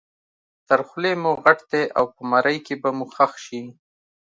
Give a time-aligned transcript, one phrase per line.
[0.67, 3.61] تر خولې مو غټ دی او په مرۍ کې به مو ښخ شي.